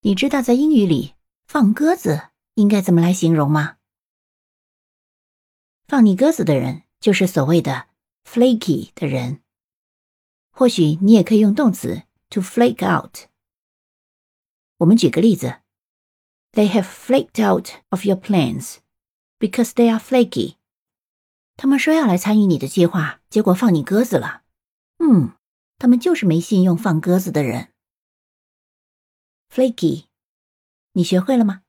[0.00, 1.14] 你知道在英语里
[1.46, 3.78] 放鸽子应该怎么来形容吗？
[5.86, 7.88] 放你鸽子的人就是所谓的
[8.24, 9.40] flaky 的人。
[10.50, 13.28] 或许你也可以用动词 to flake out。
[14.78, 15.60] 我们举个例子
[16.52, 18.76] ：They have flaked out of your plans
[19.38, 20.56] because they are flaky。
[21.56, 24.42] 他们说要来参与你的计划，结果放你鸽子了。
[24.98, 25.32] 嗯，
[25.78, 27.72] 他们就是没信用放鸽子的人。
[29.58, 30.04] Flaky，
[30.92, 31.62] 你学会了吗？